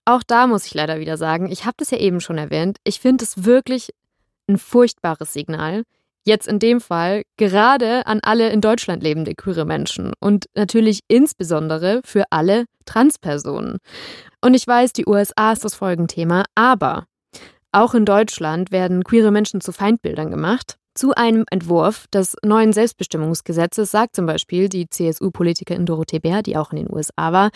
[0.05, 3.01] Auch da muss ich leider wieder sagen, ich habe das ja eben schon erwähnt, ich
[3.01, 3.91] finde es wirklich
[4.49, 5.83] ein furchtbares Signal.
[6.25, 12.01] Jetzt in dem Fall gerade an alle in Deutschland lebende queere Menschen und natürlich insbesondere
[12.05, 13.79] für alle Transpersonen.
[14.41, 17.07] Und ich weiß, die USA ist das Folgenthema, aber
[17.73, 20.79] auch in Deutschland werden queere Menschen zu Feindbildern gemacht.
[20.95, 26.73] Zu einem Entwurf des neuen Selbstbestimmungsgesetzes sagt zum Beispiel die CSU-Politikerin Dorothee Bär, die auch
[26.73, 27.51] in den USA war,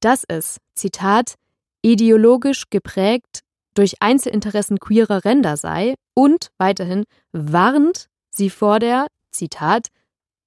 [0.00, 1.34] dass es, Zitat,
[1.82, 3.40] ideologisch geprägt
[3.74, 9.88] durch Einzelinteressen queerer Ränder sei und weiterhin warnt sie vor der, Zitat,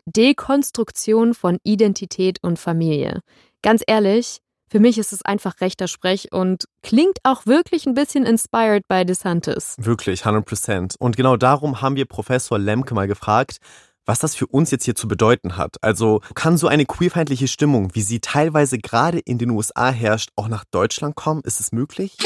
[0.06, 3.22] Dekonstruktion von Identität und Familie.
[3.62, 4.40] Ganz ehrlich,
[4.74, 9.06] Für mich ist es einfach rechter Sprech und klingt auch wirklich ein bisschen inspired by
[9.06, 9.76] DeSantis.
[9.78, 13.58] Wirklich, 100% Und genau darum haben wir Professor Lemke mal gefragt,
[14.08, 15.76] was das für uns jetzt hier zu bedeuten hat.
[15.84, 20.48] Also kann so eine queerfeindliche Stimmung, wie sie teilweise gerade in den USA herrscht, auch
[20.48, 21.42] nach Deutschland kommen?
[21.44, 22.18] Ist es möglich?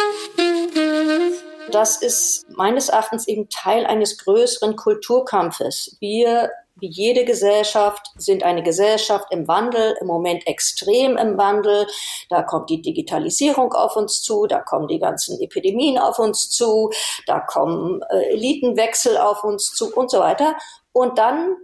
[1.73, 5.97] Das ist meines Erachtens eben Teil eines größeren Kulturkampfes.
[5.99, 11.87] Wir wie jede Gesellschaft sind eine Gesellschaft im Wandel, im Moment extrem im Wandel.
[12.29, 16.91] Da kommt die Digitalisierung auf uns zu, da kommen die ganzen Epidemien auf uns zu,
[17.25, 20.55] da kommen äh, Elitenwechsel auf uns zu und so weiter.
[20.91, 21.55] Und dann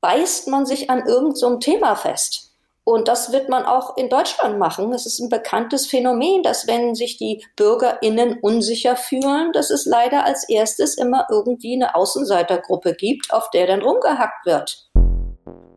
[0.00, 2.45] beißt man sich an irgendeinem so Thema fest.
[2.88, 4.92] Und das wird man auch in Deutschland machen.
[4.92, 10.24] Es ist ein bekanntes Phänomen, dass wenn sich die BürgerInnen unsicher fühlen, dass es leider
[10.24, 14.88] als erstes immer irgendwie eine Außenseitergruppe gibt, auf der dann rumgehackt wird.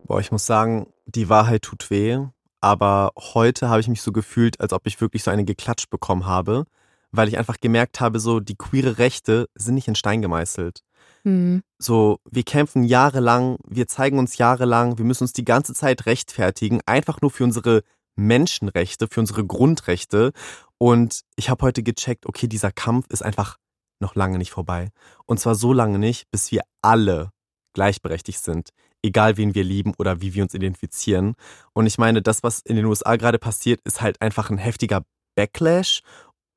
[0.03, 2.19] Boah, ich muss sagen, die Wahrheit tut weh.
[2.61, 6.27] Aber heute habe ich mich so gefühlt, als ob ich wirklich so eine geklatscht bekommen
[6.27, 6.65] habe,
[7.11, 10.81] weil ich einfach gemerkt habe, so die queere Rechte sind nicht in Stein gemeißelt.
[11.23, 11.61] Mhm.
[11.77, 16.81] So, wir kämpfen jahrelang, wir zeigen uns jahrelang, wir müssen uns die ganze Zeit rechtfertigen,
[16.85, 17.83] einfach nur für unsere
[18.15, 20.31] Menschenrechte, für unsere Grundrechte.
[20.77, 23.57] Und ich habe heute gecheckt, okay, dieser Kampf ist einfach
[23.99, 24.89] noch lange nicht vorbei.
[25.25, 27.31] Und zwar so lange nicht, bis wir alle
[27.73, 28.69] gleichberechtigt sind,
[29.03, 31.35] egal wen wir lieben oder wie wir uns identifizieren.
[31.73, 35.03] Und ich meine, das, was in den USA gerade passiert, ist halt einfach ein heftiger
[35.35, 36.01] Backlash.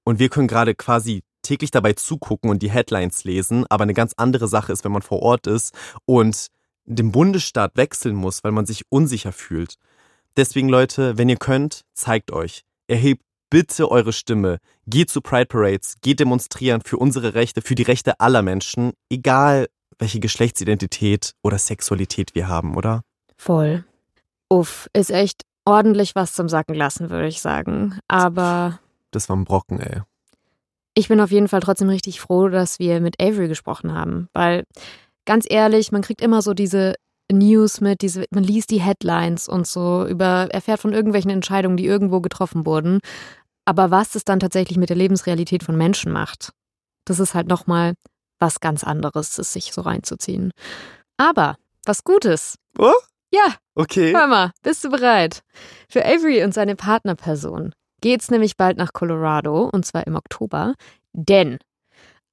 [0.04, 4.14] Und wir können gerade quasi täglich dabei zugucken und die Headlines lesen, aber eine ganz
[4.16, 5.74] andere Sache ist, wenn man vor Ort ist
[6.04, 6.48] und
[6.84, 9.76] den Bundesstaat wechseln muss, weil man sich unsicher fühlt.
[10.36, 12.62] Deswegen Leute, wenn ihr könnt, zeigt euch.
[12.88, 14.58] Erhebt bitte eure Stimme.
[14.86, 19.68] Geht zu Pride Parades, geht demonstrieren für unsere Rechte, für die Rechte aller Menschen, egal
[19.98, 23.02] welche Geschlechtsidentität oder Sexualität wir haben, oder?
[23.36, 23.84] Voll.
[24.48, 27.98] Uff, ist echt ordentlich was zum Sacken lassen, würde ich sagen.
[28.08, 28.80] Aber.
[29.10, 30.00] Das war ein Brocken, ey.
[30.94, 34.64] Ich bin auf jeden Fall trotzdem richtig froh, dass wir mit Avery gesprochen haben, weil
[35.24, 36.94] ganz ehrlich, man kriegt immer so diese
[37.30, 41.86] News mit, diese, man liest die Headlines und so, über, erfährt von irgendwelchen Entscheidungen, die
[41.86, 43.00] irgendwo getroffen wurden.
[43.64, 46.52] Aber was es dann tatsächlich mit der Lebensrealität von Menschen macht,
[47.06, 47.94] das ist halt nochmal
[48.38, 50.50] was ganz anderes, es sich so reinzuziehen.
[51.16, 52.56] Aber was Gutes.
[52.78, 52.92] Oh?
[53.32, 53.54] Ja.
[53.74, 54.12] Okay.
[54.12, 55.42] Hör mal, bist du bereit?
[55.88, 60.74] Für Avery und seine Partnerperson geht's nämlich bald nach Colorado und zwar im Oktober,
[61.14, 61.58] denn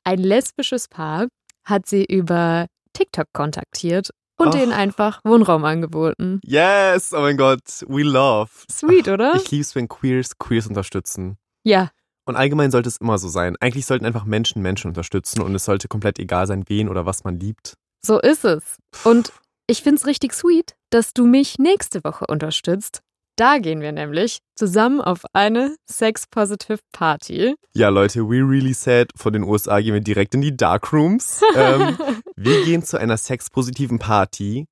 [0.04, 1.28] ein lesbisches Paar
[1.64, 6.40] hat sie über TikTok kontaktiert und denen einfach Wohnraum angeboten.
[6.44, 8.50] Yes, oh mein Gott, we love.
[8.72, 9.36] Sweet, oder?
[9.36, 11.38] Ich lieb's, wenn Queers Queers unterstützen.
[11.64, 11.90] Ja.
[12.26, 13.56] Und allgemein sollte es immer so sein.
[13.60, 17.24] Eigentlich sollten einfach Menschen Menschen unterstützen und es sollte komplett egal sein, wen oder was
[17.24, 17.74] man liebt.
[18.02, 18.78] So ist es.
[19.04, 19.34] Und
[19.68, 23.02] ich find's richtig sweet, dass du mich nächste Woche unterstützt
[23.40, 27.56] da gehen wir nämlich zusammen auf eine Sex-Positive Party.
[27.74, 31.42] Ja, Leute, we really said, von den USA gehen wir direkt in die Darkrooms.
[31.56, 31.98] ähm,
[32.36, 34.66] wir gehen zu einer sex-positiven Party.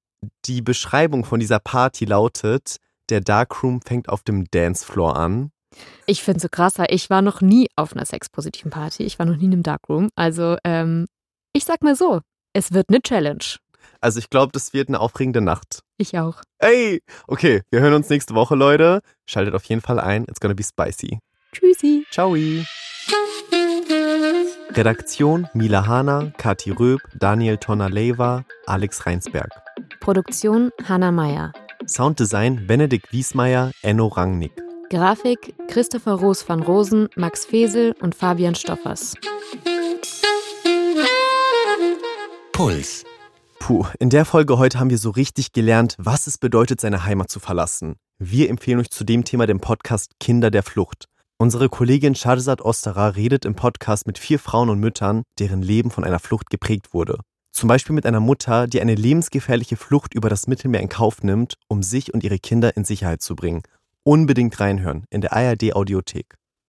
[0.45, 2.77] Die Beschreibung von dieser Party lautet,
[3.10, 5.51] der Darkroom fängt auf dem Dancefloor an.
[6.06, 9.03] Ich finde es so krass, weil ich war noch nie auf einer sex-positiven Party.
[9.03, 10.10] Ich war noch nie in einem Darkroom.
[10.15, 11.06] Also, ähm,
[11.53, 12.19] ich sag mal so,
[12.53, 13.43] es wird eine Challenge.
[14.01, 15.84] Also ich glaube, das wird eine aufregende Nacht.
[15.97, 16.41] Ich auch.
[16.60, 19.01] Ey, okay, wir hören uns nächste Woche, Leute.
[19.25, 20.25] Schaltet auf jeden Fall ein.
[20.29, 21.19] It's gonna be spicy.
[21.51, 22.05] Tschüssi.
[22.12, 22.36] Ciao.
[24.71, 29.49] Redaktion Mila Hana, Kati Röb, Daniel Tonaleva, Alex Reinsberg.
[29.99, 31.51] Produktion Hanna Meyer.
[31.88, 34.51] Sounddesign Benedikt Wiesmeier, Enno Rangnick.
[34.89, 39.15] Grafik Christopher Roos van Rosen, Max Fesel und Fabian Stoffers.
[42.53, 43.03] Puls.
[43.60, 47.30] Puh, in der Folge heute haben wir so richtig gelernt, was es bedeutet, seine Heimat
[47.30, 47.96] zu verlassen.
[48.17, 51.06] Wir empfehlen euch zu dem Thema den Podcast Kinder der Flucht.
[51.38, 56.04] Unsere Kollegin Sharzad Osterer redet im Podcast mit vier Frauen und Müttern, deren Leben von
[56.04, 57.20] einer Flucht geprägt wurde.
[57.52, 61.56] Zum Beispiel mit einer Mutter, die eine lebensgefährliche Flucht über das Mittelmeer in Kauf nimmt,
[61.67, 63.63] um sich und ihre Kinder in Sicherheit zu bringen.
[64.04, 66.36] Unbedingt reinhören in der ARD Audiothek.